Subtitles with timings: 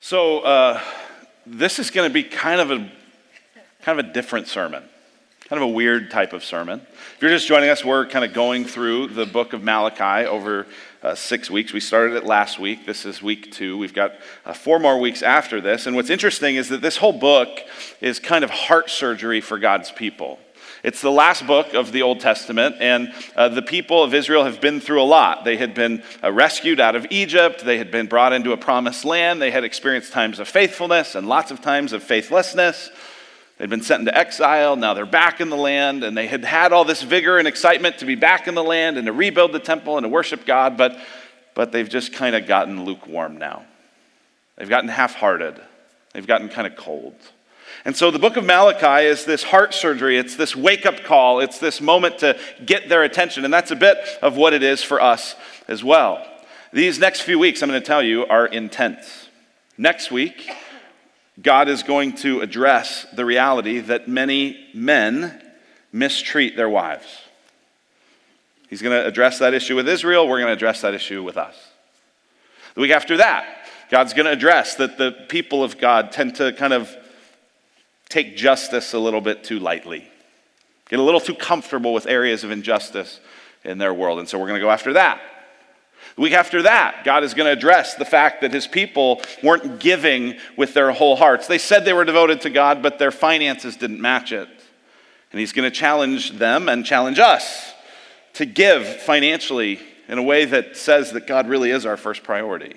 [0.00, 0.80] So uh,
[1.44, 2.90] this is going to be kind of a
[3.82, 4.84] kind of a different sermon,
[5.48, 6.80] kind of a weird type of sermon.
[7.16, 10.66] If you're just joining us, we're kind of going through the book of Malachi over
[11.02, 11.72] uh, six weeks.
[11.72, 12.86] We started it last week.
[12.86, 13.76] This is week two.
[13.76, 14.12] We've got
[14.46, 15.86] uh, four more weeks after this.
[15.86, 17.58] And what's interesting is that this whole book
[18.00, 20.38] is kind of heart surgery for God's people.
[20.82, 24.60] It's the last book of the Old Testament, and uh, the people of Israel have
[24.60, 25.44] been through a lot.
[25.44, 29.04] They had been uh, rescued out of Egypt, they had been brought into a promised
[29.04, 32.90] land, they had experienced times of faithfulness and lots of times of faithlessness.
[33.58, 36.72] They'd been sent into exile, now they're back in the land, and they had had
[36.72, 39.58] all this vigor and excitement to be back in the land and to rebuild the
[39.58, 40.96] temple and to worship God, but,
[41.54, 43.64] but they've just kind of gotten lukewarm now.
[44.56, 45.60] They've gotten half hearted,
[46.12, 47.16] they've gotten kind of cold.
[47.88, 51.40] And so the book of Malachi is this heart surgery, it's this wake up call,
[51.40, 53.46] it's this moment to get their attention.
[53.46, 55.34] And that's a bit of what it is for us
[55.68, 56.22] as well.
[56.70, 59.30] These next few weeks, I'm going to tell you, are intense.
[59.78, 60.50] Next week,
[61.40, 65.40] God is going to address the reality that many men
[65.90, 67.06] mistreat their wives.
[68.68, 70.28] He's going to address that issue with Israel.
[70.28, 71.56] We're going to address that issue with us.
[72.74, 73.46] The week after that,
[73.88, 76.94] God's going to address that the people of God tend to kind of
[78.08, 80.08] take justice a little bit too lightly,
[80.88, 83.20] get a little too comfortable with areas of injustice
[83.64, 84.18] in their world.
[84.18, 85.20] And so we're going to go after that.
[86.16, 89.78] The week after that, God is going to address the fact that his people weren't
[89.78, 91.46] giving with their whole hearts.
[91.46, 94.48] They said they were devoted to God, but their finances didn't match it.
[95.30, 97.74] And he's going to challenge them and challenge us
[98.34, 102.76] to give financially in a way that says that God really is our first priority.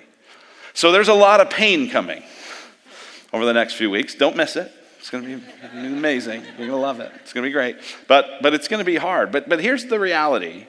[0.74, 2.22] So there's a lot of pain coming
[3.32, 4.14] over the next few weeks.
[4.14, 4.70] Don't miss it.
[5.02, 5.44] It's going to be
[5.88, 6.44] amazing.
[6.44, 7.10] You're going to love it.
[7.16, 7.76] It's going to be great.
[8.06, 9.32] But, but it's going to be hard.
[9.32, 10.68] But, but here's the reality.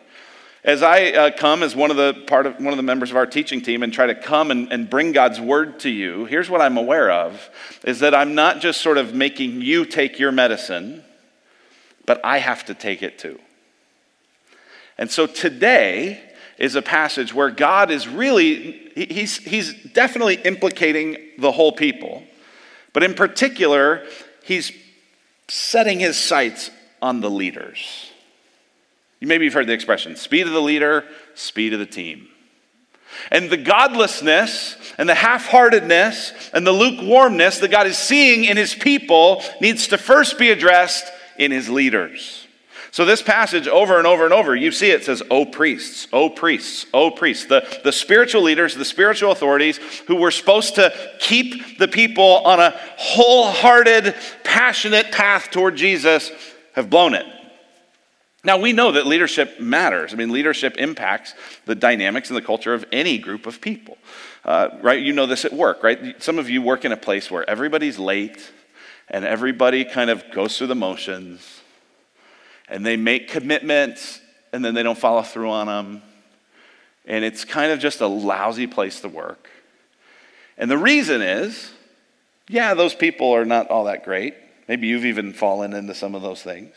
[0.64, 3.16] As I uh, come as one of the part of one of the members of
[3.16, 6.50] our teaching team and try to come and, and bring God's word to you, here's
[6.50, 7.48] what I'm aware of
[7.84, 11.04] is that I'm not just sort of making you take your medicine,
[12.08, 13.40] but I have to take it too.
[14.98, 16.20] And so today
[16.58, 22.24] is a passage where God is really, he's, he's definitely implicating the whole people.
[22.94, 24.06] But in particular,
[24.44, 24.72] he's
[25.48, 26.70] setting his sights
[27.02, 28.12] on the leaders.
[29.20, 31.06] You maybe you've heard the expression speed of the leader,
[31.36, 32.28] speed of the team.
[33.32, 38.58] And the godlessness and the half heartedness and the lukewarmness that God is seeing in
[38.58, 41.06] his people needs to first be addressed
[41.38, 42.43] in his leaders.
[42.94, 46.30] So, this passage over and over and over, you see it says, O priests, O
[46.30, 47.48] priests, O priests.
[47.48, 52.60] The, the spiritual leaders, the spiritual authorities who were supposed to keep the people on
[52.60, 56.32] a wholehearted, passionate path toward Jesus
[56.74, 57.26] have blown it.
[58.44, 60.14] Now, we know that leadership matters.
[60.14, 61.34] I mean, leadership impacts
[61.66, 63.98] the dynamics and the culture of any group of people,
[64.46, 65.02] uh, right?
[65.02, 66.22] You know this at work, right?
[66.22, 68.52] Some of you work in a place where everybody's late
[69.10, 71.63] and everybody kind of goes through the motions
[72.70, 76.02] and they make commitments and then they don't follow through on them.
[77.06, 79.50] And it's kind of just a lousy place to work.
[80.58, 81.72] And the reason is,
[82.48, 84.36] yeah, those people are not all that great.
[84.68, 86.74] Maybe you've even fallen into some of those things.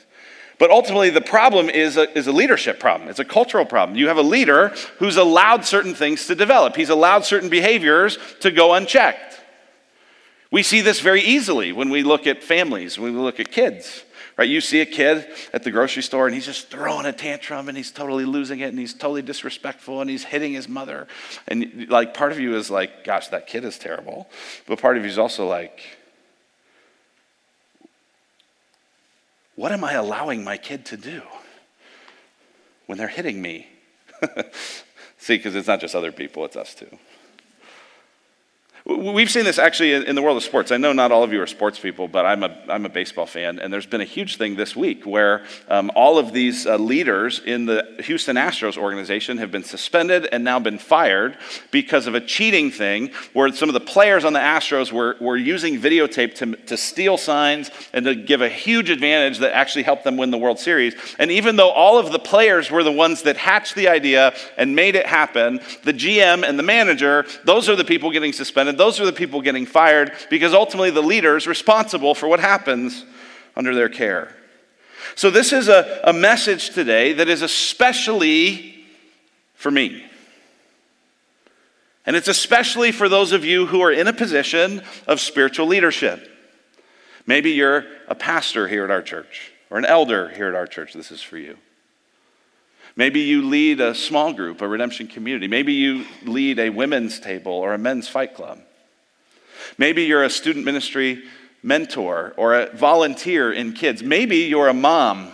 [0.58, 3.10] But ultimately, the problem is a, is a leadership problem.
[3.10, 3.98] It's a cultural problem.
[3.98, 8.50] You have a leader who's allowed certain things to develop, he's allowed certain behaviors to
[8.50, 9.40] go unchecked.
[10.50, 14.04] We see this very easily when we look at families, when we look at kids.
[14.36, 14.48] Right?
[14.48, 17.76] You see a kid at the grocery store and he's just throwing a tantrum and
[17.76, 21.06] he's totally losing it and he's totally disrespectful and he's hitting his mother.
[21.48, 24.28] And like part of you is like, gosh, that kid is terrible.
[24.66, 25.80] But part of you is also like,
[29.54, 31.22] what am I allowing my kid to do
[32.84, 33.68] when they're hitting me?
[35.16, 36.98] see, because it's not just other people, it's us too.
[38.88, 40.70] We've seen this actually in the world of sports.
[40.70, 43.26] I know not all of you are sports people, but I'm a, I'm a baseball
[43.26, 43.58] fan.
[43.58, 47.40] And there's been a huge thing this week where um, all of these uh, leaders
[47.40, 51.36] in the Houston Astros organization have been suspended and now been fired
[51.72, 55.36] because of a cheating thing where some of the players on the Astros were, were
[55.36, 60.04] using videotape to, to steal signs and to give a huge advantage that actually helped
[60.04, 60.94] them win the World Series.
[61.18, 64.76] And even though all of the players were the ones that hatched the idea and
[64.76, 69.00] made it happen, the GM and the manager, those are the people getting suspended those
[69.00, 73.04] are the people getting fired because ultimately the leader is responsible for what happens
[73.56, 74.34] under their care.
[75.14, 78.84] So, this is a, a message today that is especially
[79.54, 80.04] for me.
[82.04, 86.30] And it's especially for those of you who are in a position of spiritual leadership.
[87.26, 90.92] Maybe you're a pastor here at our church or an elder here at our church.
[90.92, 91.56] This is for you.
[92.94, 95.48] Maybe you lead a small group, a redemption community.
[95.48, 98.60] Maybe you lead a women's table or a men's fight club.
[99.78, 101.22] Maybe you're a student ministry
[101.62, 104.02] mentor or a volunteer in kids.
[104.02, 105.32] Maybe you're a mom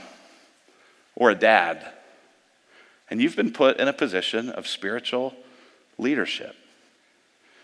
[1.14, 1.86] or a dad,
[3.10, 5.34] and you've been put in a position of spiritual
[5.98, 6.56] leadership.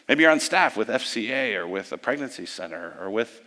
[0.09, 3.43] Maybe you're on staff with FCA or with a pregnancy center or with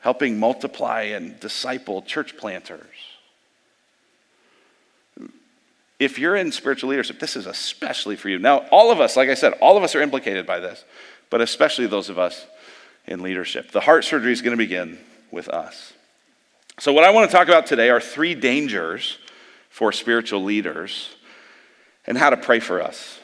[0.00, 2.86] helping multiply and disciple church planters.
[5.98, 8.38] If you're in spiritual leadership, this is especially for you.
[8.38, 10.84] Now, all of us, like I said, all of us are implicated by this,
[11.30, 12.46] but especially those of us
[13.06, 13.70] in leadership.
[13.70, 14.98] The heart surgery is going to begin
[15.30, 15.92] with us.
[16.78, 19.18] So, what I want to talk about today are three dangers
[19.70, 21.14] for spiritual leaders
[22.06, 23.18] and how to pray for us.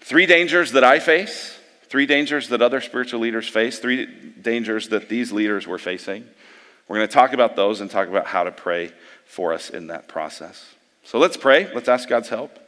[0.00, 5.08] Three dangers that I face, three dangers that other spiritual leaders face, three dangers that
[5.08, 6.26] these leaders were facing.
[6.86, 8.92] We're going to talk about those and talk about how to pray
[9.26, 10.74] for us in that process.
[11.04, 11.72] So let's pray.
[11.74, 12.58] Let's ask God's help.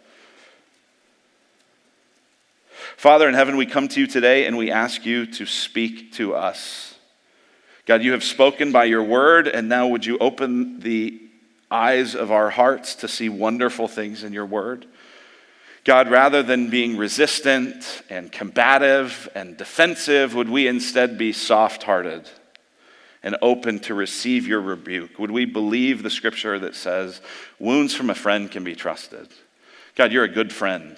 [2.97, 6.35] Father in heaven, we come to you today and we ask you to speak to
[6.35, 6.95] us.
[7.87, 11.21] God, you have spoken by your word, and now would you open the
[11.71, 14.87] eyes of our hearts to see wonderful things in your word?
[15.85, 22.29] God, rather than being resistant and combative and defensive, would we instead be soft hearted
[23.23, 25.19] and open to receive your rebuke?
[25.19, 27.21] Would we believe the scripture that says,
[27.59, 29.29] wounds from a friend can be trusted?
[29.97, 30.97] God, you're a good friend.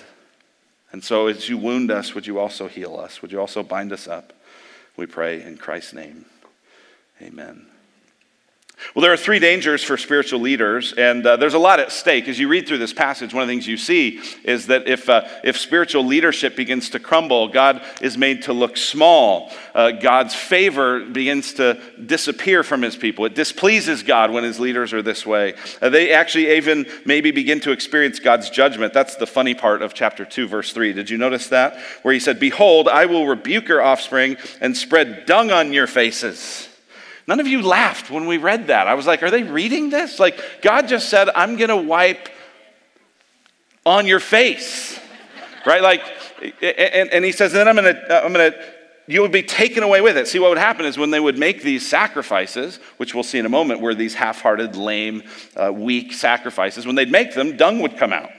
[0.93, 3.23] And so as you wound us, would you also heal us?
[3.23, 4.33] Would you also bind us up?
[4.97, 6.27] We pray in Christ's name.
[7.21, 7.72] Amen.
[8.95, 12.29] Well, there are three dangers for spiritual leaders, and uh, there's a lot at stake.
[12.29, 15.09] As you read through this passage, one of the things you see is that if,
[15.09, 19.51] uh, if spiritual leadership begins to crumble, God is made to look small.
[19.75, 23.25] Uh, God's favor begins to disappear from his people.
[23.25, 25.55] It displeases God when his leaders are this way.
[25.81, 28.93] Uh, they actually even maybe begin to experience God's judgment.
[28.93, 30.93] That's the funny part of chapter 2, verse 3.
[30.93, 31.79] Did you notice that?
[32.03, 36.69] Where he said, Behold, I will rebuke your offspring and spread dung on your faces.
[37.27, 38.89] None of you laughed when we read that.
[38.89, 40.19] I was like, are they reading this?
[40.19, 42.29] Like, God just said, I'm going to wipe
[43.87, 44.99] on your face,
[45.65, 45.83] right?
[45.83, 46.03] Like,
[46.61, 48.59] and, and he says, then I'm going to, I'm going to,
[49.07, 50.29] you would be taken away with it.
[50.29, 53.47] See, what would happen is when they would make these sacrifices, which we'll see in
[53.47, 55.23] a moment, where these half hearted, lame,
[55.57, 58.31] uh, weak sacrifices, when they'd make them, dung would come out.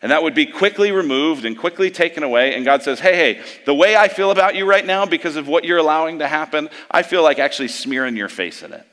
[0.00, 2.54] And that would be quickly removed and quickly taken away.
[2.54, 5.48] And God says, hey, hey, the way I feel about you right now, because of
[5.48, 8.86] what you're allowing to happen, I feel like actually smearing your face in it,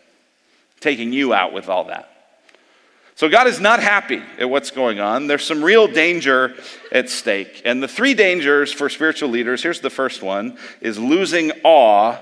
[0.80, 2.12] taking you out with all that.
[3.14, 5.28] So God is not happy at what's going on.
[5.28, 6.56] There's some real danger
[6.92, 7.62] at stake.
[7.64, 12.18] And the three dangers for spiritual leaders here's the first one is losing awe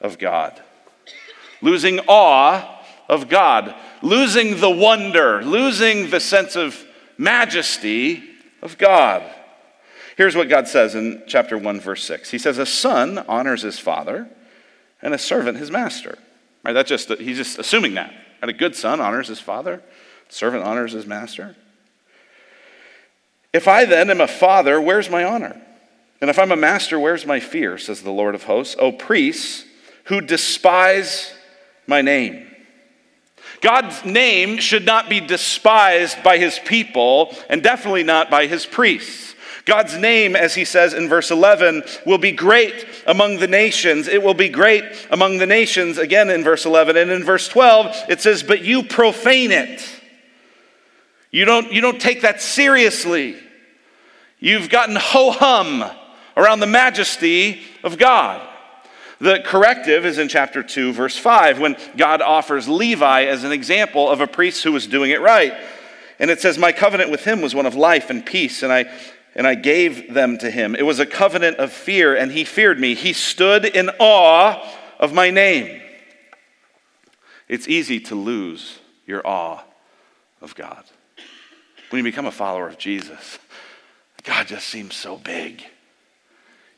[0.00, 0.58] of God.
[1.60, 3.74] Losing awe of God.
[4.00, 6.82] Losing the wonder, losing the sense of
[7.20, 8.24] majesty
[8.62, 9.22] of God.
[10.16, 12.30] Here's what God says in chapter 1, verse 6.
[12.30, 14.28] He says, A son honors his father,
[15.02, 16.18] and a servant his master.
[16.64, 16.72] Right?
[16.72, 18.12] That's just, he's just assuming that.
[18.42, 19.82] And a good son honors his father,
[20.28, 21.56] servant honors his master.
[23.52, 25.60] If I then am a father, where's my honor?
[26.20, 28.76] And if I'm a master, where's my fear, says the Lord of hosts?
[28.78, 29.64] O priests
[30.04, 31.32] who despise
[31.86, 32.49] my name.
[33.60, 39.34] God's name should not be despised by his people, and definitely not by his priests.
[39.66, 44.08] God's name, as he says in verse 11, will be great among the nations.
[44.08, 46.96] It will be great among the nations, again in verse 11.
[46.96, 49.86] And in verse 12, it says, But you profane it.
[51.30, 53.36] You don't, you don't take that seriously.
[54.38, 55.84] You've gotten ho hum
[56.36, 58.46] around the majesty of God.
[59.20, 64.08] The corrective is in chapter 2, verse 5, when God offers Levi as an example
[64.08, 65.52] of a priest who was doing it right.
[66.18, 68.86] And it says, My covenant with him was one of life and peace, and I,
[69.34, 70.74] and I gave them to him.
[70.74, 72.94] It was a covenant of fear, and he feared me.
[72.94, 74.66] He stood in awe
[74.98, 75.82] of my name.
[77.46, 79.62] It's easy to lose your awe
[80.40, 80.84] of God.
[81.90, 83.38] When you become a follower of Jesus,
[84.22, 85.64] God just seems so big.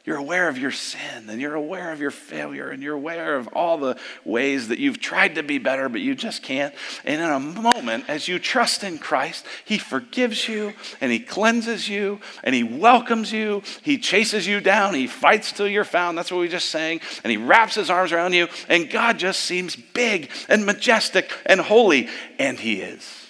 [0.05, 3.47] You're aware of your sin and you're aware of your failure and you're aware of
[3.53, 6.75] all the ways that you've tried to be better, but you just can't.
[7.05, 11.89] And in a moment, as you trust in Christ, He forgives you and He cleanses
[11.89, 13.63] you and He welcomes you.
[13.83, 14.95] He chases you down.
[14.95, 16.19] He fights till you're found.
[16.19, 17.01] That's what we just sang.
[17.23, 18.49] And He wraps His arms around you.
[18.69, 22.09] And God just seems big and majestic and holy.
[22.41, 23.29] And He is.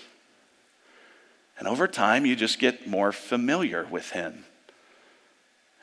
[1.58, 4.46] And over time, you just get more familiar with Him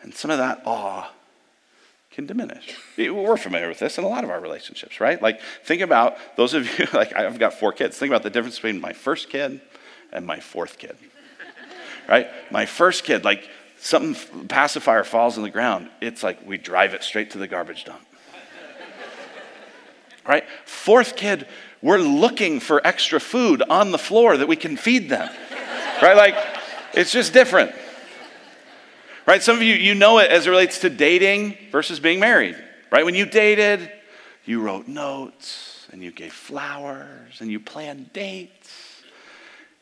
[0.02, 1.12] and some of that awe
[2.12, 2.76] can diminish.
[2.98, 5.22] We're familiar with this in a lot of our relationships, right?
[5.22, 7.98] Like, think about those of you, like, I've got four kids.
[7.98, 9.62] Think about the difference between my first kid
[10.12, 10.98] and my fourth kid,
[12.08, 12.28] right?
[12.52, 13.48] My first kid, like,
[13.80, 17.86] something pacifier falls on the ground, it's like we drive it straight to the garbage
[17.86, 18.02] dump.
[20.28, 20.44] right?
[20.66, 21.48] Fourth kid,
[21.82, 25.30] we're looking for extra food on the floor that we can feed them.
[26.02, 26.18] right?
[26.18, 26.36] Like,
[26.94, 27.72] it's just different.
[29.30, 29.44] Right?
[29.44, 32.56] Some of you, you know it as it relates to dating versus being married.
[32.90, 33.06] Right?
[33.06, 33.92] When you dated,
[34.44, 39.04] you wrote notes and you gave flowers and you planned dates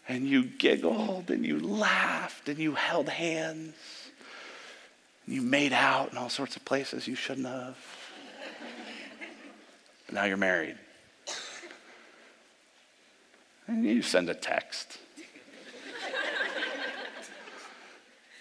[0.06, 3.76] and you giggled and you laughed and you held hands.
[5.26, 7.78] And you made out in all sorts of places you shouldn't have.
[10.12, 10.76] Now you're married.
[13.66, 14.98] And you send a text.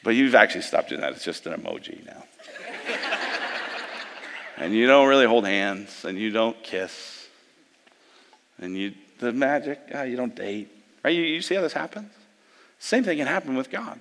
[0.06, 1.14] But you've actually stopped doing that.
[1.14, 2.22] It's just an emoji now.
[4.56, 7.26] and you don't really hold hands and you don't kiss.
[8.60, 10.70] And you, the magic, ah, you don't date.
[11.02, 11.10] Right?
[11.12, 12.12] You, you see how this happens?
[12.78, 13.98] Same thing can happen with God.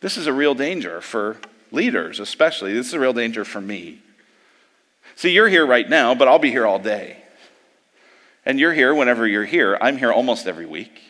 [0.00, 1.36] This is a real danger for
[1.70, 2.72] leaders, especially.
[2.72, 4.00] This is a real danger for me.
[5.14, 7.22] See, you're here right now, but I'll be here all day.
[8.46, 9.76] And you're here whenever you're here.
[9.78, 11.02] I'm here almost every week.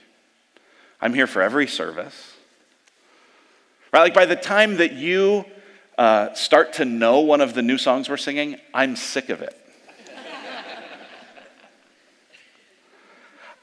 [1.01, 2.33] I'm here for every service.
[3.97, 4.03] Right?
[4.03, 5.47] Like by the time that you
[5.97, 9.59] uh, start to know one of the new songs we're singing, I'm sick of it.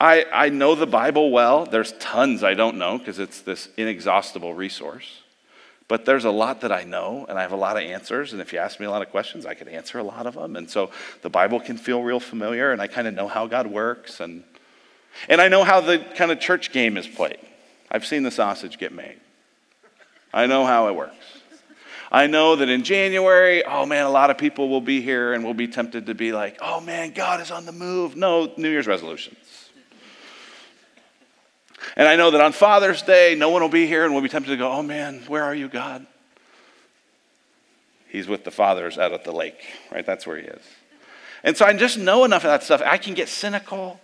[0.01, 1.67] I, I know the Bible well.
[1.67, 5.21] There's tons I don't know because it's this inexhaustible resource.
[5.87, 8.33] But there's a lot that I know, and I have a lot of answers.
[8.33, 10.33] And if you ask me a lot of questions, I can answer a lot of
[10.33, 10.55] them.
[10.55, 10.89] And so
[11.21, 14.19] the Bible can feel real familiar, and I kind of know how God works.
[14.19, 14.43] And,
[15.29, 17.37] and I know how the kind of church game is played.
[17.91, 19.19] I've seen the sausage get made,
[20.33, 21.15] I know how it works.
[22.11, 25.43] I know that in January, oh man, a lot of people will be here and
[25.43, 28.15] will be tempted to be like, oh man, God is on the move.
[28.15, 29.37] No New Year's resolutions.
[31.95, 34.29] And I know that on Father's Day, no one will be here and we'll be
[34.29, 36.05] tempted to go, oh man, where are you, God?
[38.07, 39.59] He's with the fathers out at the lake,
[39.91, 40.05] right?
[40.05, 40.61] That's where he is.
[41.43, 42.81] And so I just know enough of that stuff.
[42.85, 43.99] I can get cynical.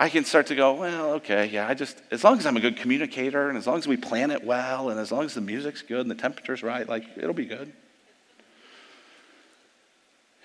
[0.00, 2.60] I can start to go, well, okay, yeah, I just, as long as I'm a
[2.60, 5.40] good communicator and as long as we plan it well and as long as the
[5.40, 7.72] music's good and the temperature's right, like, it'll be good.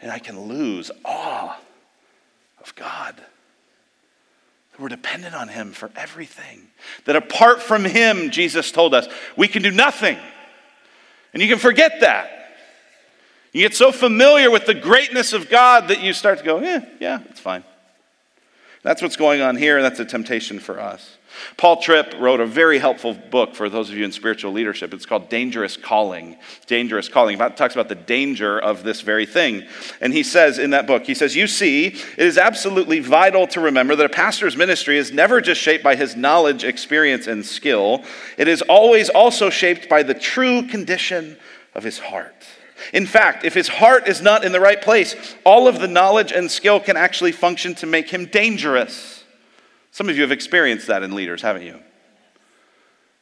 [0.02, 1.56] And I can lose awe
[2.64, 3.16] of God.
[3.16, 6.70] That We're dependent on Him for everything.
[7.06, 9.08] That apart from Him, Jesus told us,
[9.38, 10.18] we can do nothing.
[11.32, 12.56] And you can forget that.
[13.52, 16.84] You get so familiar with the greatness of God that you start to go, yeah,
[17.00, 17.64] yeah, it's fine.
[18.84, 21.18] That's what's going on here, and that's a temptation for us.
[21.58, 24.94] Paul Tripp wrote a very helpful book for those of you in spiritual leadership.
[24.94, 26.38] It's called Dangerous Calling.
[26.68, 27.40] Dangerous Calling.
[27.40, 29.64] It talks about the danger of this very thing.
[30.00, 33.62] And he says in that book, he says, You see, it is absolutely vital to
[33.62, 38.04] remember that a pastor's ministry is never just shaped by his knowledge, experience, and skill,
[38.38, 41.38] it is always also shaped by the true condition
[41.74, 42.33] of his heart.
[42.94, 46.32] In fact, if his heart is not in the right place, all of the knowledge
[46.32, 49.24] and skill can actually function to make him dangerous.
[49.92, 51.80] Some of you have experienced that in leaders, haven't you?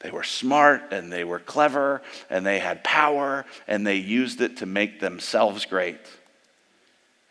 [0.02, 4.58] They were smart and they were clever and they had power and they used it
[4.58, 6.00] to make themselves great.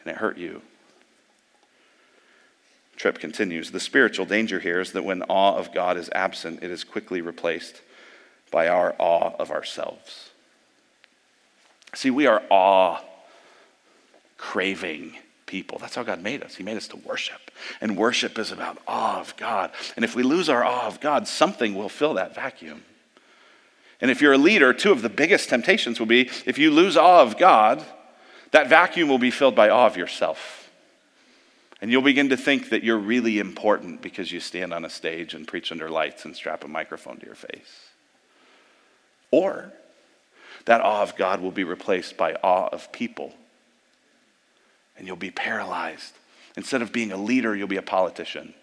[0.00, 0.62] And it hurt you.
[2.96, 6.70] Tripp continues The spiritual danger here is that when awe of God is absent, it
[6.70, 7.82] is quickly replaced
[8.50, 10.29] by our awe of ourselves.
[11.94, 13.00] See, we are awe
[14.36, 15.16] craving
[15.46, 15.78] people.
[15.78, 16.54] That's how God made us.
[16.54, 17.50] He made us to worship.
[17.80, 19.72] And worship is about awe of God.
[19.96, 22.82] And if we lose our awe of God, something will fill that vacuum.
[24.00, 26.96] And if you're a leader, two of the biggest temptations will be if you lose
[26.96, 27.84] awe of God,
[28.52, 30.70] that vacuum will be filled by awe of yourself.
[31.82, 35.34] And you'll begin to think that you're really important because you stand on a stage
[35.34, 37.88] and preach under lights and strap a microphone to your face.
[39.30, 39.72] Or
[40.66, 43.32] that awe of God will be replaced by awe of people.
[44.96, 46.12] And you'll be paralyzed.
[46.56, 48.54] Instead of being a leader, you'll be a politician.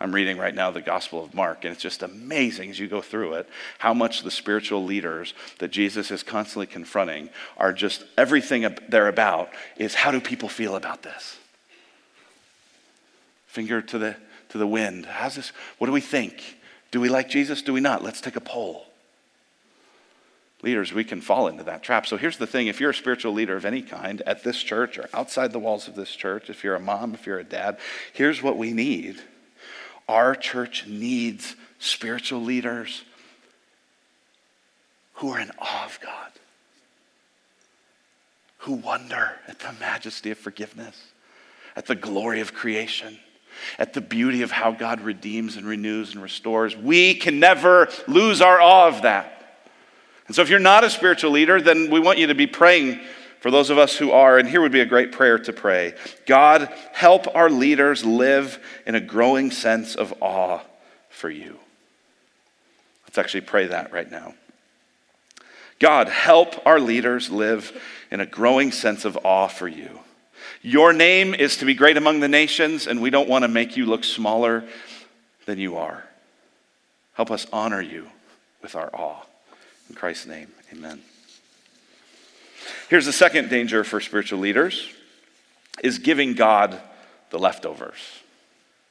[0.00, 3.02] I'm reading right now the Gospel of Mark, and it's just amazing as you go
[3.02, 7.28] through it how much the spiritual leaders that Jesus is constantly confronting
[7.58, 11.36] are just everything they're about is how do people feel about this?
[13.46, 14.16] Finger to the,
[14.48, 15.04] to the wind.
[15.04, 15.52] How's this?
[15.76, 16.56] What do we think?
[16.90, 17.60] Do we like Jesus?
[17.60, 18.02] Do we not?
[18.02, 18.86] Let's take a poll
[20.62, 22.06] leaders, we can fall into that trap.
[22.06, 24.98] So here's the thing if you're a spiritual leader of any kind at this church
[24.98, 27.78] or outside the walls of this church, if you're a mom, if you're a dad,
[28.12, 29.20] here's what we need.
[30.08, 33.04] Our church needs spiritual leaders
[35.14, 36.32] who are in awe of God,
[38.58, 41.00] who wonder at the majesty of forgiveness,
[41.76, 43.18] at the glory of creation,
[43.78, 46.76] at the beauty of how God redeems and renews and restores.
[46.76, 49.39] We can never lose our awe of that.
[50.30, 53.00] And so, if you're not a spiritual leader, then we want you to be praying
[53.40, 54.38] for those of us who are.
[54.38, 55.94] And here would be a great prayer to pray
[56.24, 60.60] God, help our leaders live in a growing sense of awe
[61.08, 61.58] for you.
[63.08, 64.34] Let's actually pray that right now.
[65.80, 67.76] God, help our leaders live
[68.12, 69.98] in a growing sense of awe for you.
[70.62, 73.76] Your name is to be great among the nations, and we don't want to make
[73.76, 74.62] you look smaller
[75.46, 76.04] than you are.
[77.14, 78.06] Help us honor you
[78.62, 79.24] with our awe.
[79.90, 81.02] In Christ's name, amen.
[82.88, 84.88] Here's the second danger for spiritual leaders
[85.82, 86.80] is giving God
[87.30, 87.98] the leftovers.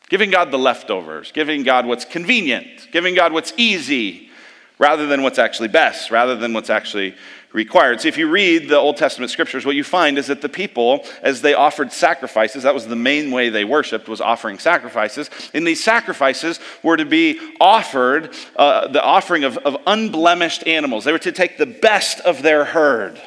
[0.10, 4.30] Giving God the leftovers, giving God what's convenient, giving God what's easy,
[4.78, 7.16] rather than what's actually best, rather than what's actually
[7.52, 8.02] required.
[8.02, 11.04] So if you read the Old Testament scriptures, what you find is that the people,
[11.22, 15.30] as they offered sacrifices, that was the main way they worshiped, was offering sacrifices.
[15.54, 21.06] And these sacrifices were to be offered, uh, the offering of, of unblemished animals.
[21.06, 23.20] They were to take the best of their herd.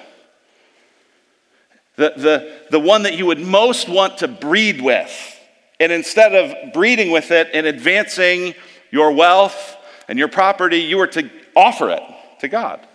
[1.97, 5.41] The, the, the one that you would most want to breed with.
[5.81, 8.55] And instead of breeding with it and advancing
[8.93, 9.77] your wealth
[10.09, 12.03] and your property, you were to offer it
[12.41, 12.87] to God.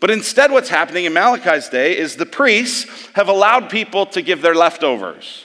[0.00, 4.42] But instead, what's happening in Malachi's day is the priests have allowed people to give
[4.42, 5.44] their leftovers.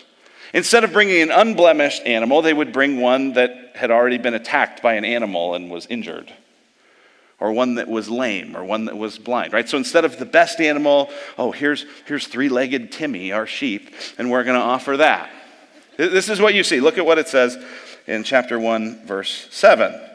[0.54, 4.82] Instead of bringing an unblemished animal, they would bring one that had already been attacked
[4.82, 6.34] by an animal and was injured,
[7.40, 9.70] or one that was lame, or one that was blind, right?
[9.70, 14.32] So instead of the best animal, oh, here's, here's three legged Timmy, our sheep, and
[14.32, 15.30] we're going to offer that.
[15.98, 16.80] This is what you see.
[16.80, 17.58] Look at what it says
[18.08, 20.09] in chapter 1, verse 7.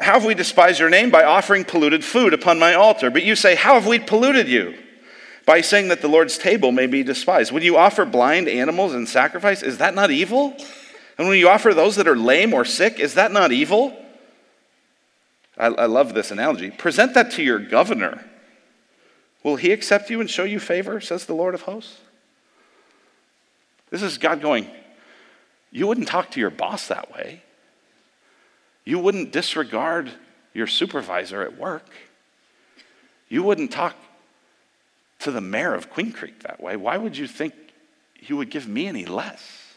[0.00, 1.10] How have we despised your name?
[1.10, 3.10] By offering polluted food upon my altar.
[3.10, 4.76] But you say, How have we polluted you?
[5.44, 7.52] By saying that the Lord's table may be despised.
[7.52, 10.56] When you offer blind animals in sacrifice, is that not evil?
[11.18, 13.96] And when you offer those that are lame or sick, is that not evil?
[15.56, 16.70] I, I love this analogy.
[16.70, 18.24] Present that to your governor.
[19.42, 22.00] Will he accept you and show you favor, says the Lord of hosts?
[23.90, 24.68] This is God going,
[25.70, 27.42] You wouldn't talk to your boss that way.
[28.86, 30.10] You wouldn't disregard
[30.54, 31.90] your supervisor at work.
[33.28, 33.96] You wouldn't talk
[35.18, 36.76] to the mayor of Queen Creek that way.
[36.76, 37.52] Why would you think
[38.20, 39.74] you would give me any less?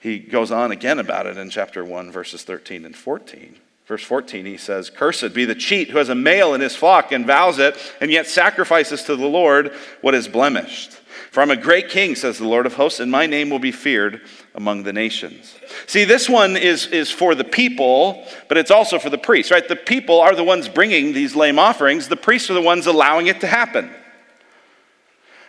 [0.00, 3.56] He goes on again about it in chapter 1, verses 13 and 14.
[3.86, 7.12] Verse 14, he says, Cursed be the cheat who has a male in his flock
[7.12, 10.98] and vows it, and yet sacrifices to the Lord what is blemished.
[11.30, 13.72] For I'm a great king, says the Lord of hosts, and my name will be
[13.72, 14.22] feared
[14.54, 15.54] among the nations.
[15.86, 19.66] See, this one is, is for the people, but it's also for the priests, right?
[19.66, 23.26] The people are the ones bringing these lame offerings, the priests are the ones allowing
[23.26, 23.90] it to happen.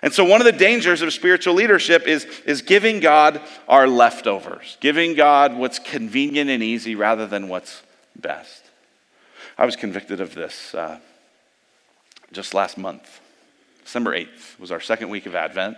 [0.01, 4.77] And so, one of the dangers of spiritual leadership is, is giving God our leftovers,
[4.79, 7.81] giving God what's convenient and easy rather than what's
[8.15, 8.63] best.
[9.57, 10.99] I was convicted of this uh,
[12.31, 13.21] just last month.
[13.87, 15.77] December 8th was our second week of Advent.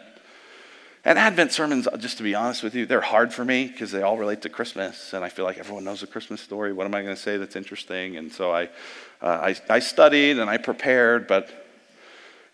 [1.06, 4.02] And Advent sermons, just to be honest with you, they're hard for me because they
[4.02, 5.14] all relate to Christmas.
[5.14, 6.74] And I feel like everyone knows the Christmas story.
[6.74, 8.18] What am I going to say that's interesting?
[8.18, 8.64] And so I,
[9.22, 11.68] uh, I, I studied and I prepared, but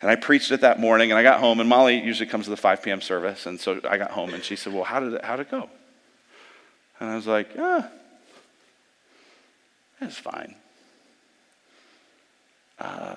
[0.02, 2.50] and I preached it that morning, and I got home, and Molly usually comes to
[2.50, 3.00] the 5 p.m.
[3.00, 5.48] service, and so I got home, and she said, "Well, how did it, how did
[5.48, 5.70] it go?"
[7.00, 7.90] And I was like, "Ah,
[10.02, 10.54] it's fine."
[12.78, 13.16] Uh,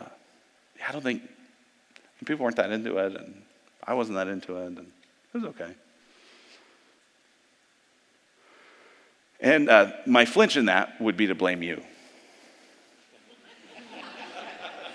[0.86, 1.22] I don't think
[2.28, 3.42] people weren't that into it, and
[3.82, 4.86] I wasn't that into it, and it
[5.32, 5.74] was okay.
[9.40, 11.82] And uh, my flinch in that would be to blame you.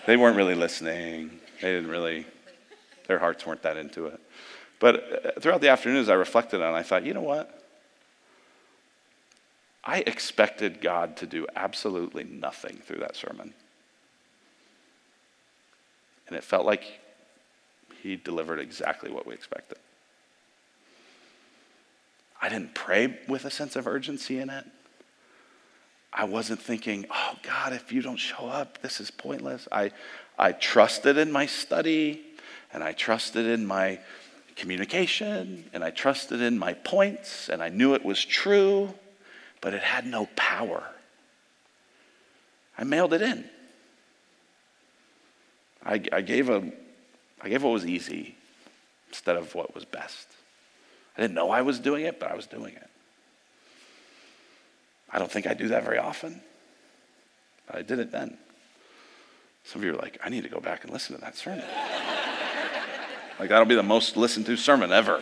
[0.06, 1.40] they weren't really listening.
[1.60, 2.28] They didn't really,
[3.08, 4.20] their hearts weren't that into it.
[4.80, 7.64] But uh, throughout the afternoon, as I reflected on it, I thought, you know what?
[9.84, 13.54] I expected God to do absolutely nothing through that sermon.
[16.28, 17.00] And it felt like
[18.04, 19.78] he delivered exactly what we expected.
[22.42, 24.66] I didn't pray with a sense of urgency in it.
[26.12, 29.70] I wasn't thinking, oh God, if you don't show up, this is pointless.
[29.72, 29.92] I,
[30.38, 32.22] I trusted in my study
[32.74, 34.00] and I trusted in my
[34.58, 38.94] communication and I trusted in my points and I knew it was true,
[39.62, 40.84] but it had no power.
[42.78, 43.46] I mailed it in.
[45.86, 46.70] I, I gave a
[47.44, 48.36] I gave what was easy
[49.10, 50.28] instead of what was best.
[51.18, 52.90] I didn't know I was doing it, but I was doing it.
[55.12, 56.42] I don't think I do that very often,
[57.68, 58.38] but I did it then.
[59.66, 61.66] Some of you are like, I need to go back and listen to that sermon.
[63.40, 65.22] Like that'll be the most listened to sermon ever.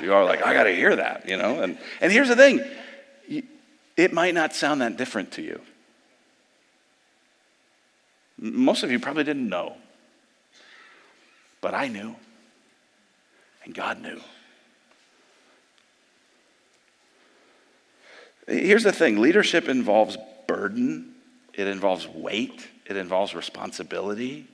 [0.00, 1.62] you are like, I got to hear that, you know?
[1.62, 2.64] And, and here's the thing
[3.94, 5.60] it might not sound that different to you.
[8.38, 9.76] Most of you probably didn't know.
[11.62, 12.14] But I knew.
[13.64, 14.20] And God knew.
[18.46, 21.14] Here's the thing leadership involves burden,
[21.54, 24.48] it involves weight, it involves responsibility.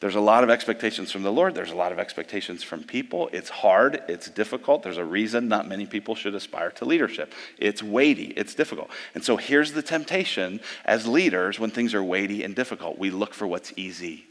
[0.00, 1.56] There's a lot of expectations from the Lord.
[1.56, 3.28] There's a lot of expectations from people.
[3.32, 4.00] It's hard.
[4.06, 4.84] It's difficult.
[4.84, 7.32] There's a reason not many people should aspire to leadership.
[7.58, 8.28] It's weighty.
[8.36, 8.90] It's difficult.
[9.16, 13.34] And so here's the temptation as leaders when things are weighty and difficult we look
[13.34, 14.24] for what's easy.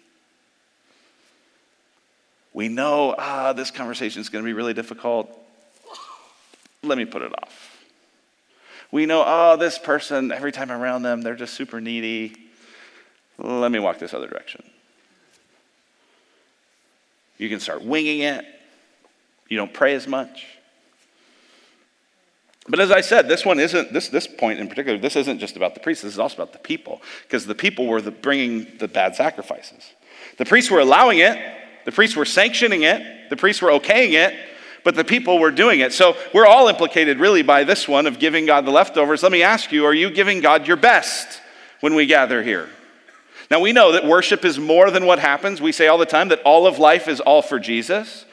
[2.57, 5.29] We know, ah, this conversation is going to be really difficult.
[6.81, 7.85] Let me put it off.
[8.91, 12.35] We know, oh, this person, every time I'm around them, they're just super needy.
[13.37, 14.63] Let me walk this other direction.
[17.37, 18.43] You can start winging it.
[19.49, 20.47] You don't pray as much.
[22.67, 25.57] But as I said, this one isn't, this, this point in particular, this isn't just
[25.57, 28.79] about the priests, this is also about the people, because the people were the, bringing
[28.79, 29.91] the bad sacrifices.
[30.39, 31.37] The priests were allowing it,
[31.87, 34.37] the priests were sanctioning it, the priests were okaying it,
[34.83, 35.93] but the people were doing it.
[35.93, 39.23] So we're all implicated really by this one of giving God the leftovers.
[39.23, 41.41] Let me ask you, are you giving God your best
[41.79, 42.67] when we gather here?
[43.49, 45.61] Now, we know that worship is more than what happens.
[45.61, 48.25] We say all the time that all of life is all for Jesus.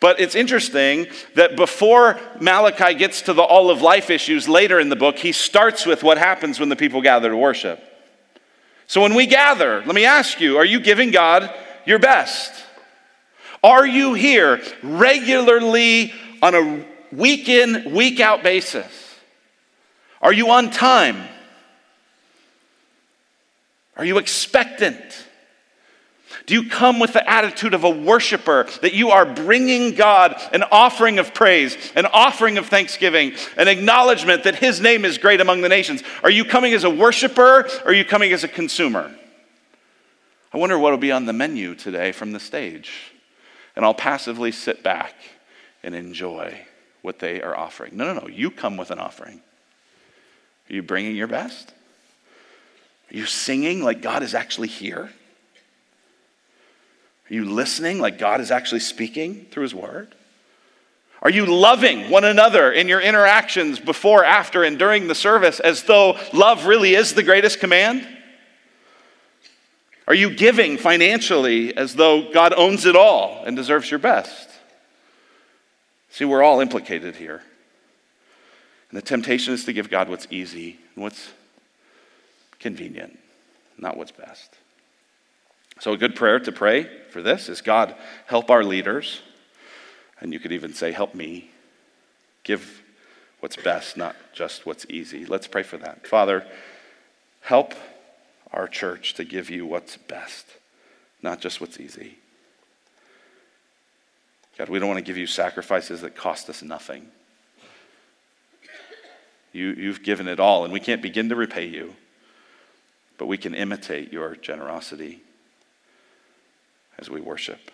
[0.00, 4.88] But it's interesting that before Malachi gets to the all of life issues later in
[4.88, 7.80] the book, he starts with what happens when the people gather to worship.
[8.88, 12.65] So when we gather, let me ask you, are you giving God your best?
[13.66, 19.18] Are you here regularly on a week in, week out basis?
[20.22, 21.20] Are you on time?
[23.96, 25.02] Are you expectant?
[26.46, 30.62] Do you come with the attitude of a worshiper that you are bringing God an
[30.70, 35.62] offering of praise, an offering of thanksgiving, an acknowledgement that His name is great among
[35.62, 36.04] the nations?
[36.22, 39.12] Are you coming as a worshiper or are you coming as a consumer?
[40.52, 43.12] I wonder what will be on the menu today from the stage.
[43.76, 45.14] And I'll passively sit back
[45.82, 46.58] and enjoy
[47.02, 47.96] what they are offering.
[47.96, 48.28] No, no, no.
[48.28, 49.40] You come with an offering.
[50.68, 51.72] Are you bringing your best?
[53.12, 55.10] Are you singing like God is actually here?
[57.30, 60.14] Are you listening like God is actually speaking through His Word?
[61.22, 65.82] Are you loving one another in your interactions before, after, and during the service as
[65.84, 68.06] though love really is the greatest command?
[70.08, 74.48] Are you giving financially as though God owns it all and deserves your best?
[76.10, 77.42] See, we're all implicated here.
[78.90, 81.32] And the temptation is to give God what's easy and what's
[82.60, 83.18] convenient,
[83.76, 84.56] not what's best.
[85.80, 87.94] So, a good prayer to pray for this is God,
[88.26, 89.20] help our leaders.
[90.20, 91.50] And you could even say, help me.
[92.44, 92.82] Give
[93.40, 95.26] what's best, not just what's easy.
[95.26, 96.06] Let's pray for that.
[96.06, 96.46] Father,
[97.42, 97.74] help
[98.56, 100.46] our church to give you what's best,
[101.22, 102.18] not just what's easy.
[104.58, 107.06] God, we don't want to give you sacrifices that cost us nothing.
[109.52, 111.94] You, you've given it all, and we can't begin to repay you
[113.18, 115.20] but we can imitate your generosity
[116.98, 117.70] as we worship.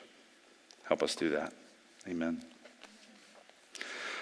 [0.85, 1.53] Help us do that.
[2.09, 2.43] Amen.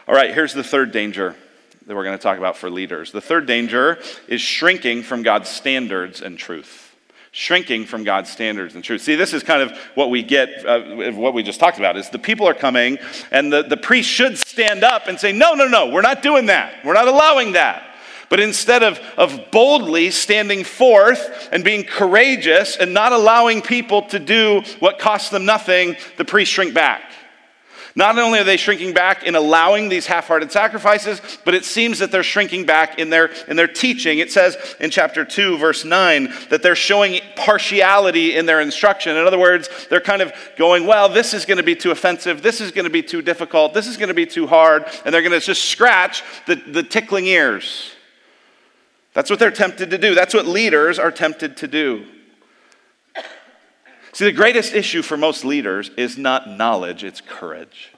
[0.08, 1.36] All right, here's the third danger
[1.86, 3.12] that we're going to talk about for leaders.
[3.12, 6.94] The third danger is shrinking from God's standards and truth.
[7.32, 9.02] Shrinking from God's standards and truth.
[9.02, 12.10] See, this is kind of what we get, uh, what we just talked about, is
[12.10, 12.98] the people are coming,
[13.30, 16.46] and the, the priest should stand up and say, No, no, no, we're not doing
[16.46, 16.84] that.
[16.84, 17.86] We're not allowing that.
[18.30, 24.18] But instead of, of boldly standing forth and being courageous and not allowing people to
[24.18, 27.10] do what costs them nothing, the priests shrink back.
[27.94, 31.98] Not only are they shrinking back in allowing these half hearted sacrifices, but it seems
[31.98, 34.18] that they're shrinking back in their, in their teaching.
[34.18, 39.16] It says in chapter 2, verse 9, that they're showing partiality in their instruction.
[39.16, 42.42] In other words, they're kind of going, well, this is going to be too offensive,
[42.42, 45.12] this is going to be too difficult, this is going to be too hard, and
[45.12, 47.92] they're going to just scratch the, the tickling ears.
[49.12, 50.14] That's what they're tempted to do.
[50.14, 52.06] That's what leaders are tempted to do.
[54.12, 57.92] See, the greatest issue for most leaders is not knowledge, it's courage.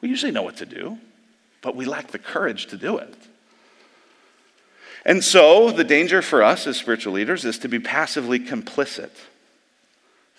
[0.00, 0.98] We usually know what to do,
[1.62, 3.14] but we lack the courage to do it.
[5.04, 9.10] And so, the danger for us as spiritual leaders is to be passively complicit.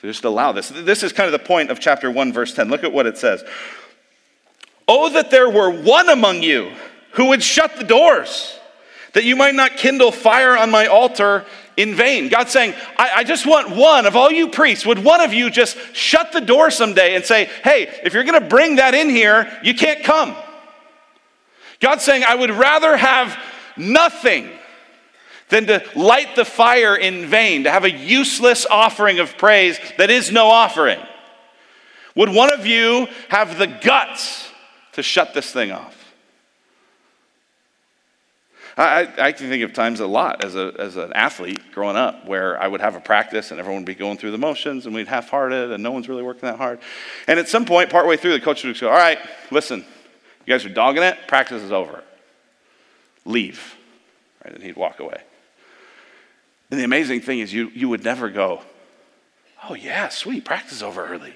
[0.01, 0.69] So, just allow this.
[0.69, 2.69] This is kind of the point of chapter 1, verse 10.
[2.69, 3.43] Look at what it says.
[4.87, 6.71] Oh, that there were one among you
[7.11, 8.59] who would shut the doors
[9.13, 11.45] that you might not kindle fire on my altar
[11.77, 12.29] in vain.
[12.29, 14.85] God's saying, I, I, just want one of all you priests.
[14.85, 18.41] Would one of you just shut the door someday and say, hey, if you're going
[18.41, 20.35] to bring that in here, you can't come?
[21.79, 23.37] God's saying, I would rather have
[23.77, 24.49] nothing
[25.49, 30.09] than to light the fire in vain, to have a useless offering of praise that
[30.09, 30.99] is no offering.
[32.15, 34.49] Would one of you have the guts
[34.93, 35.94] to shut this thing off?
[38.77, 42.25] I, I, can think of times a lot as, a, as an athlete growing up
[42.27, 44.93] where I would have a practice and everyone would be going through the motions and
[44.93, 46.79] we'd half hearted and no one's really working that hard.
[47.27, 49.17] And at some point, partway through, the coach would go, All right,
[49.49, 49.85] listen,
[50.45, 52.03] you guys are dogging it, practice is over.
[53.23, 53.75] Leave.
[54.43, 55.21] Right, and he'd walk away.
[56.69, 58.61] And the amazing thing is, you, you would never go,
[59.69, 61.33] Oh, yeah, sweet, practice over early.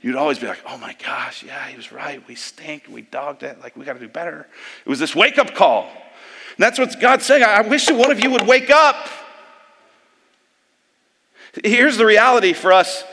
[0.00, 2.26] You'd always be like, Oh my gosh, yeah, he was right.
[2.26, 2.84] We stink.
[2.88, 3.60] We dogged it.
[3.60, 4.46] Like, we got to do better.
[4.84, 5.90] It was this wake up call.
[6.56, 7.42] And that's what God's saying.
[7.42, 9.08] I wish that one of you would wake up.
[11.62, 13.04] Here's the reality for us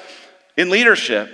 [0.57, 1.29] in leadership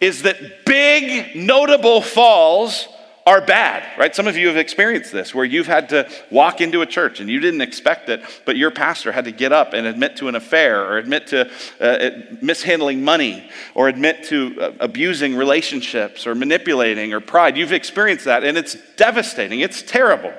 [0.00, 2.86] is that big notable falls
[3.26, 4.14] are bad, right?
[4.14, 7.28] Some of you have experienced this where you've had to walk into a church and
[7.28, 10.36] you didn't expect it, but your pastor had to get up and admit to an
[10.36, 17.12] affair or admit to uh, mishandling money or admit to uh, abusing relationships or manipulating
[17.12, 17.56] or pride.
[17.56, 20.32] You've experienced that and it's devastating, it's terrible.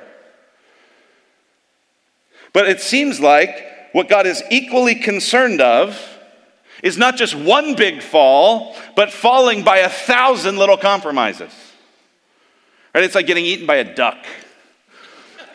[2.53, 5.99] But it seems like what God is equally concerned of
[6.83, 11.51] is not just one big fall, but falling by a thousand little compromises.
[12.93, 13.03] Right?
[13.03, 14.17] It's like getting eaten by a duck.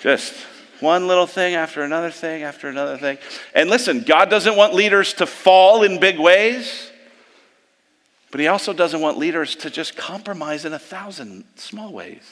[0.00, 0.34] Just
[0.80, 3.18] one little thing after another thing after another thing.
[3.54, 6.90] And listen, God doesn't want leaders to fall in big ways,
[8.30, 12.22] but He also doesn't want leaders to just compromise in a thousand small ways.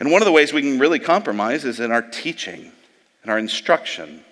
[0.00, 2.72] And one of the ways we can really compromise is in our teaching
[3.22, 4.24] and our instruction.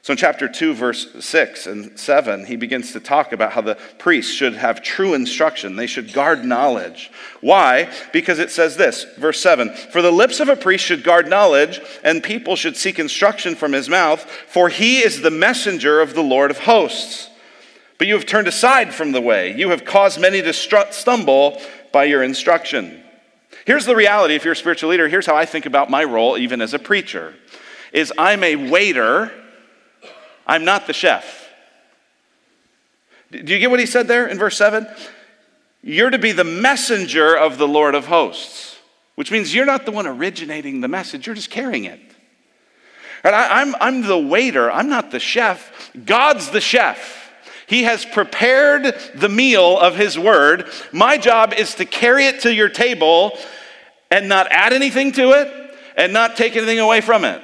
[0.00, 3.76] So in chapter 2, verse 6 and 7, he begins to talk about how the
[3.98, 5.76] priests should have true instruction.
[5.76, 7.10] They should guard knowledge.
[7.42, 7.92] Why?
[8.12, 11.80] Because it says this, verse 7 For the lips of a priest should guard knowledge,
[12.02, 16.22] and people should seek instruction from his mouth, for he is the messenger of the
[16.22, 17.28] Lord of hosts.
[17.98, 19.54] But you have turned aside from the way.
[19.54, 21.60] You have caused many to stumble
[21.92, 22.97] by your instruction.
[23.68, 26.38] Here's the reality if you're a spiritual leader, here's how I think about my role
[26.38, 27.34] even as a preacher.
[27.92, 29.30] Is I'm a waiter,
[30.46, 31.50] I'm not the chef.
[33.30, 34.86] Do you get what he said there in verse 7?
[35.82, 38.78] You're to be the messenger of the Lord of hosts,
[39.16, 42.00] which means you're not the one originating the message, you're just carrying it.
[43.22, 45.90] I, I'm, I'm the waiter, I'm not the chef.
[46.06, 47.34] God's the chef.
[47.66, 50.70] He has prepared the meal of His word.
[50.90, 53.38] My job is to carry it to your table
[54.10, 57.42] and not add anything to it and not take anything away from it.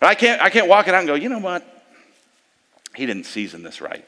[0.00, 1.64] I can't, I can't walk it out and go, you know what?
[2.94, 4.04] He didn't season this right.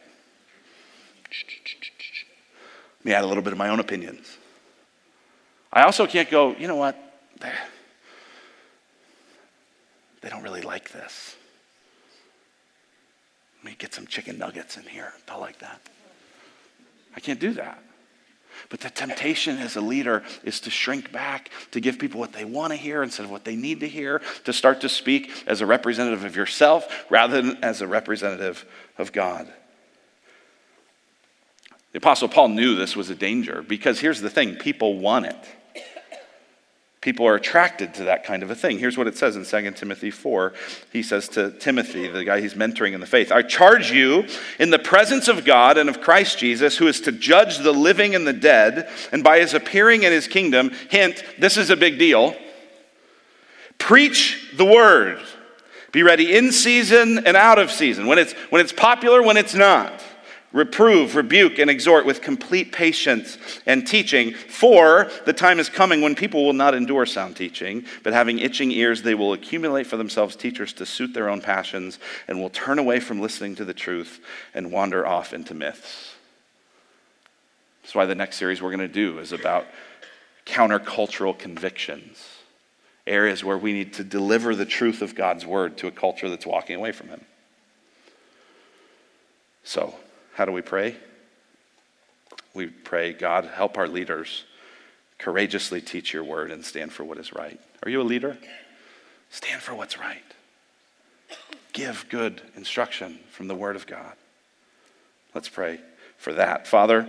[2.99, 4.37] Let me add a little bit of my own opinions.
[5.73, 6.97] I also can't go, you know what?
[7.41, 7.51] They.
[10.21, 11.37] They don't really like this.
[13.59, 15.13] Let me get some chicken nuggets in here.
[15.27, 15.81] They'll like that.
[17.17, 17.83] I can't do that.
[18.69, 22.45] But the temptation as a leader is to shrink back, to give people what they
[22.45, 25.61] want to hear instead of what they need to hear, to start to speak as
[25.61, 28.65] a representative of yourself rather than as a representative
[28.99, 29.53] of God.
[31.93, 35.37] The Apostle Paul knew this was a danger because here's the thing people want it.
[37.01, 38.79] People are attracted to that kind of a thing.
[38.79, 40.53] Here's what it says in 2 Timothy 4.
[40.93, 44.27] He says to Timothy, the guy he's mentoring in the faith, I charge you
[44.59, 48.15] in the presence of God and of Christ Jesus, who is to judge the living
[48.15, 51.99] and the dead, and by his appearing in his kingdom, hint, this is a big
[51.99, 52.37] deal.
[53.79, 55.21] Preach the word.
[55.93, 59.55] Be ready in season and out of season, when it's, when it's popular, when it's
[59.55, 60.05] not.
[60.53, 66.17] Reprove, rebuke, and exhort with complete patience and teaching, for the time is coming when
[66.17, 70.35] people will not endure sound teaching, but having itching ears, they will accumulate for themselves
[70.35, 74.21] teachers to suit their own passions and will turn away from listening to the truth
[74.53, 76.15] and wander off into myths.
[77.83, 79.67] That's why the next series we're going to do is about
[80.47, 82.25] countercultural convictions,
[83.07, 86.47] areas where we need to deliver the truth of God's word to a culture that's
[86.47, 87.21] walking away from Him.
[89.63, 89.95] So,
[90.35, 90.97] how do we pray?
[92.55, 94.45] We pray, God, help our leaders
[95.19, 97.61] courageously teach your word and stand for what is right.
[97.83, 98.39] Are you a leader?
[99.31, 100.23] Stand for what's right.
[101.73, 104.15] Give good instruction from the word of God.
[105.35, 105.81] Let's pray
[106.19, 106.67] for that.
[106.67, 107.09] Father,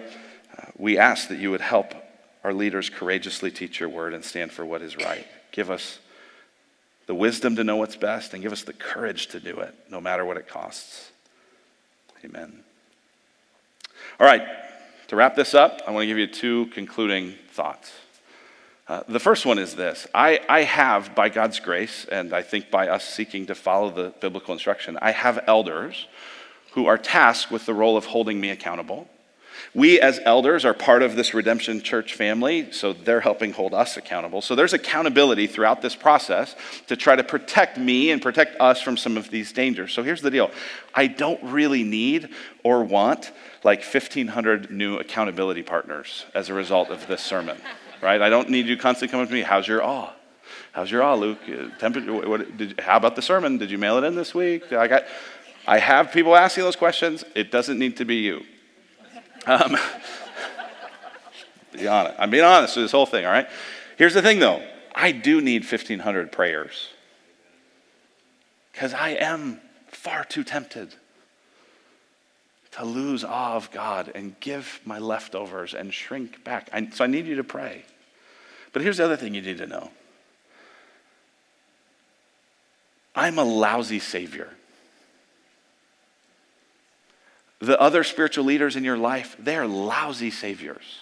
[0.58, 1.94] uh, we ask that you would help
[2.44, 5.26] our leaders courageously teach your word and stand for what is right.
[5.52, 6.00] Give us
[7.08, 10.00] the wisdom to know what's best, and give us the courage to do it, no
[10.00, 11.12] matter what it costs.
[12.24, 12.64] Amen.
[14.22, 14.48] All right,
[15.08, 17.92] to wrap this up, I want to give you two concluding thoughts.
[18.88, 22.70] Uh, the first one is this I, I have, by God's grace, and I think
[22.70, 26.08] by us seeking to follow the biblical instruction, I have elders
[26.74, 29.10] who are tasked with the role of holding me accountable.
[29.74, 33.98] We, as elders, are part of this Redemption Church family, so they're helping hold us
[33.98, 34.42] accountable.
[34.42, 36.56] So there's accountability throughout this process
[36.88, 39.94] to try to protect me and protect us from some of these dangers.
[39.94, 40.52] So here's the deal
[40.94, 42.30] I don't really need
[42.64, 43.32] or want
[43.64, 47.62] like 1,500 new accountability partners as a result of this sermon,
[48.02, 48.22] right?
[48.22, 50.14] I don't need you constantly coming to me, how's your awe?
[50.74, 51.40] How's your awe, Luke?
[51.48, 53.58] Uh, temperature, what, did, how about the sermon?
[53.58, 54.72] Did you mail it in this week?
[54.72, 55.04] I, got,
[55.68, 57.24] I have people asking those questions.
[57.36, 58.44] It doesn't need to be you.
[59.46, 59.78] Um,
[61.74, 62.16] be honest.
[62.20, 63.48] I'm being honest with this whole thing, all right?
[63.98, 64.64] Here's the thing, though.
[64.94, 66.90] I do need 1,500 prayers
[68.72, 70.96] because I am far too tempted
[72.72, 76.70] to lose awe of God and give my leftovers and shrink back.
[76.72, 77.84] I, so I need you to pray.
[78.74, 79.92] But here's the other thing you need to know
[83.14, 84.50] I'm a lousy Savior.
[87.62, 91.02] The other spiritual leaders in your life, they're lousy Saviors.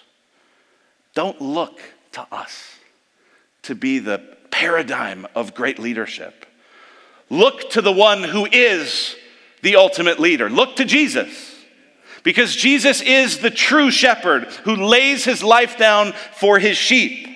[1.13, 1.79] Don't look
[2.11, 2.75] to us
[3.63, 6.45] to be the paradigm of great leadership.
[7.29, 9.15] Look to the one who is
[9.61, 10.49] the ultimate leader.
[10.49, 11.55] Look to Jesus.
[12.23, 17.27] Because Jesus is the true shepherd who lays his life down for his sheep.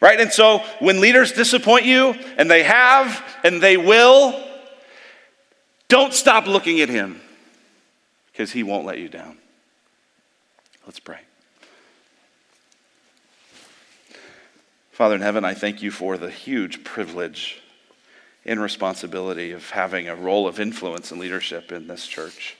[0.00, 0.20] Right?
[0.20, 4.42] And so when leaders disappoint you, and they have, and they will,
[5.88, 7.20] don't stop looking at him
[8.36, 9.38] because he won't let you down.
[10.84, 11.20] Let's pray.
[14.92, 17.62] Father in heaven, I thank you for the huge privilege
[18.44, 22.58] and responsibility of having a role of influence and leadership in this church.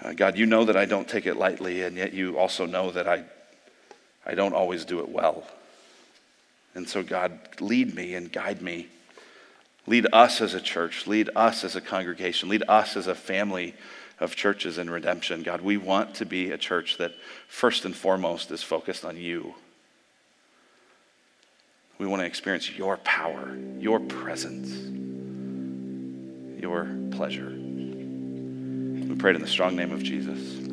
[0.00, 2.92] Uh, God, you know that I don't take it lightly, and yet you also know
[2.92, 3.24] that I,
[4.24, 5.44] I don't always do it well.
[6.76, 8.86] And so, God, lead me and guide me.
[9.88, 13.74] Lead us as a church, lead us as a congregation, lead us as a family
[14.20, 15.42] of churches in redemption.
[15.42, 17.12] God, we want to be a church that
[17.48, 19.54] first and foremost is focused on you.
[21.98, 24.70] We want to experience your power, your presence,
[26.60, 27.50] your pleasure.
[27.50, 30.63] We pray it in the strong name of Jesus.